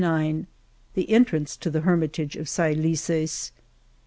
[0.03, 0.47] 86
[0.95, 3.51] The entrance to the hermitage of Saelices